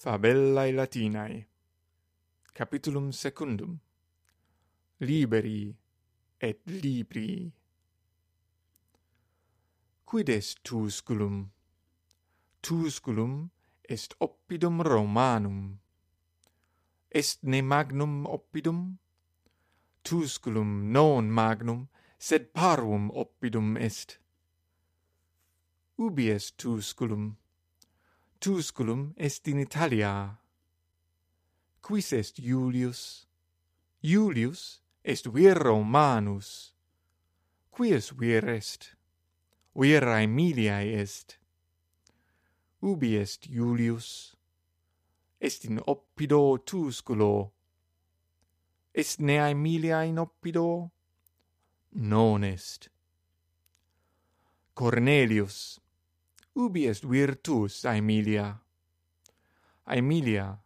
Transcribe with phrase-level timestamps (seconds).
[0.00, 1.44] Fabellae Latinae
[2.54, 3.80] Capitulum secundum
[5.00, 5.74] Liberi
[6.40, 7.50] et libri
[10.06, 11.50] Quid est Tusculum?
[12.62, 13.50] Tusculum
[13.88, 15.78] est oppidum Romanum.
[17.10, 18.98] Est ne magnum oppidum?
[20.04, 21.88] Tusculum non magnum,
[22.20, 24.20] sed parvum oppidum est.
[25.98, 27.34] Ubi est Tusculum?
[28.40, 30.38] Tusculum est in Italia.
[31.82, 33.26] Quis est Iulius?
[34.02, 36.72] Iulius est vir Romanus.
[37.72, 38.94] Quies vir est?
[39.74, 41.38] Vir Aemiliae est.
[42.80, 44.36] Ubi est Iulius?
[45.40, 47.52] Est in Oppido Tusculo.
[48.94, 50.90] Est ne Aemilia in Oppido?
[51.92, 52.88] Non est.
[54.74, 55.80] Cornelius,
[56.58, 58.58] ubi est virtus Aemilia?
[59.86, 60.58] Aemilia.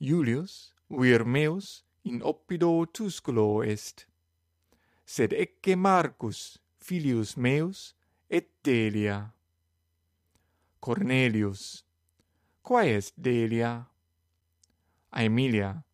[0.00, 4.06] Julius, vir meus, in oppido tusculo est.
[5.06, 7.94] Sed ecce Marcus, filius meus,
[8.28, 9.32] et Delia.
[10.80, 11.84] Cornelius.
[12.62, 13.86] Quae est Delia?
[15.12, 15.84] Aemilia.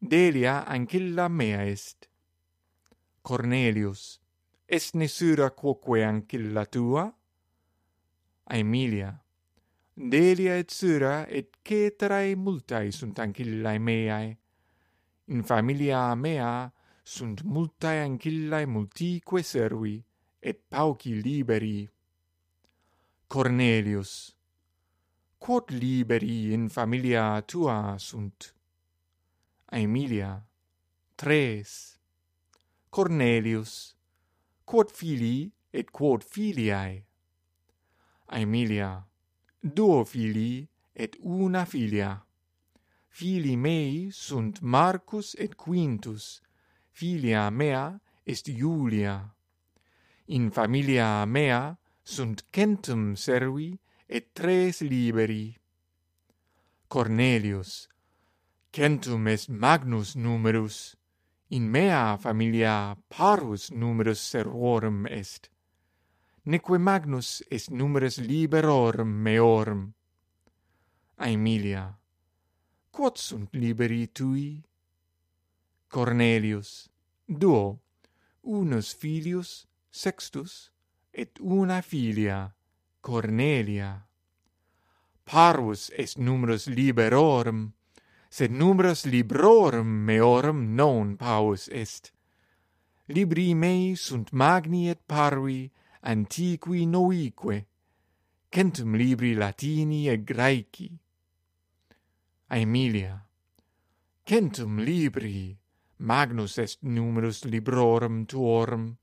[0.00, 2.08] Delia ancilla mea est.
[3.22, 4.20] Cornelius.
[4.66, 7.12] Est nesura quoque ancilla tua?
[8.44, 9.22] Aemilia.
[9.94, 14.38] Delia et Syra et ceterae multae sunt ancillae meae.
[15.26, 20.02] In familia mea sunt multae ancillae multique servi,
[20.40, 21.88] et pauci liberi.
[23.28, 24.34] Cornelius.
[25.38, 28.54] Quod liberi in familia tua sunt?
[29.66, 30.42] Aemilia.
[31.14, 31.98] Tres.
[32.90, 33.96] Cornelius.
[34.64, 37.06] Quod filii et quod filiae?
[38.32, 38.90] Aemilia,
[39.60, 42.12] duo filii et una filia.
[43.08, 46.40] Filii mei sunt Marcus et Quintus,
[46.90, 49.34] filia mea est Iulia.
[50.26, 55.58] In familia mea sunt centum servi et tres liberi.
[56.88, 57.88] Cornelius,
[58.72, 60.96] centum est magnus numerus,
[61.48, 65.51] in mea familia parus numerus servorum est
[66.44, 69.94] neque magnus est numeres liberorum meorum.
[71.18, 71.98] Aemilia,
[72.90, 74.62] quod sunt liberi tui?
[75.88, 76.88] Cornelius,
[77.26, 77.78] duo,
[78.42, 80.72] unus filius, sextus,
[81.12, 82.54] et una filia,
[83.00, 84.06] Cornelia.
[85.24, 87.72] Parvus est numerus liberorum,
[88.30, 92.12] sed numerus librorum meorum non paus est.
[93.08, 95.70] Libri mei sunt magni et parvi,
[96.04, 97.66] antiqui noique,
[98.48, 100.90] centum libri latini e graeci.
[102.48, 103.24] Aemilia,
[104.24, 105.56] centum libri,
[105.98, 108.96] magnus est numerus librorum tuorum.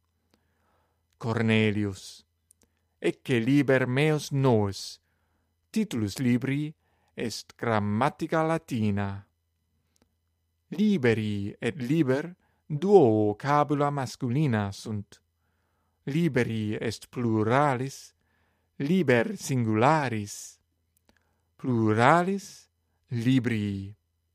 [1.18, 2.26] Cornelius,
[3.00, 5.00] ecce liber meus nos,
[5.72, 6.74] titulus libri
[7.16, 9.26] est grammatica latina.
[10.70, 12.36] Liberi et liber
[12.68, 15.20] duo cabula masculina sunt
[16.10, 18.14] liberi est pluralis,
[18.80, 20.60] liber singularis,
[21.58, 22.70] pluralis
[23.12, 23.99] librii.